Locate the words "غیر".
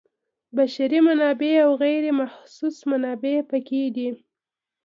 1.83-2.03